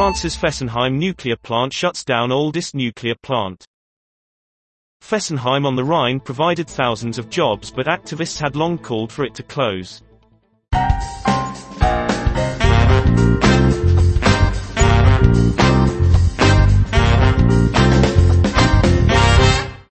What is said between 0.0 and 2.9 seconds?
France's Fessenheim nuclear plant shuts down oldest